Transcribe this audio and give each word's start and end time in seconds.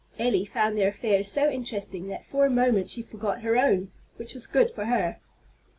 Elly 0.17 0.45
found 0.45 0.75
their 0.79 0.87
affairs 0.87 1.27
so 1.27 1.47
interesting 1.47 2.07
that 2.07 2.25
for 2.25 2.43
a 2.47 2.49
moment 2.49 2.89
she 2.89 3.03
forgot 3.03 3.43
her 3.43 3.55
own, 3.55 3.91
which 4.17 4.33
was 4.33 4.47
good 4.47 4.71
for 4.71 4.85
her. 4.85 5.19